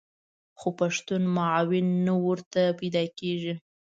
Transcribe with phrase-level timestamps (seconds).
[0.59, 3.53] خو پښتون معاون نه ورته پیدا کېږي.